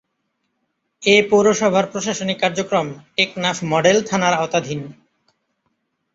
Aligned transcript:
এ 1.03 1.15
পৌরসভার 1.29 1.85
প্রশাসনিক 1.91 2.37
কার্যক্রম 2.41 2.87
টেকনাফ 3.15 3.57
মডেল 3.71 3.97
থানার 4.09 4.33
আওতাধীন। 4.33 4.81